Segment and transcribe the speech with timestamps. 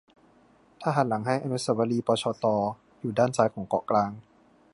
[0.81, 2.45] ถ้าหันหลังให้อนุเสาวรีย์ปชต
[2.99, 4.11] อยู่ด้านซ้ายของเกาะกลาง